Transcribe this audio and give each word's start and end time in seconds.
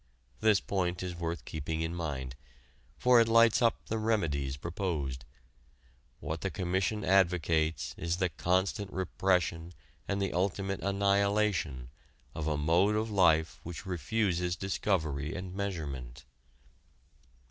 This 0.39 0.59
point 0.59 1.03
is 1.03 1.13
worth 1.15 1.45
keeping 1.45 1.81
in 1.81 1.93
mind, 1.93 2.35
for 2.97 3.21
it 3.21 3.27
lights 3.27 3.61
up 3.61 3.85
the 3.85 3.99
remedies 3.99 4.57
proposed. 4.57 5.25
What 6.19 6.41
the 6.41 6.49
Commission 6.49 7.05
advocates 7.05 7.93
is 7.99 8.17
the 8.17 8.29
constant 8.29 8.91
repression 8.91 9.73
and 10.07 10.19
the 10.19 10.33
ultimate 10.33 10.79
annihilation 10.81 11.89
of 12.33 12.47
a 12.47 12.57
mode 12.57 12.95
of 12.95 13.11
life 13.11 13.59
which 13.61 13.85
refuses 13.85 14.55
discovery 14.55 15.35
and 15.35 15.53
measurement. 15.53 16.25